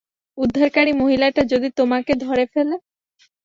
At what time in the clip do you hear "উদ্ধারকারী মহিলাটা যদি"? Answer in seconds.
0.37-1.67